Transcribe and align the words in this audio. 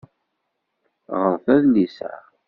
Ɣṛet 1.21 1.47
adlis-a. 1.55 2.11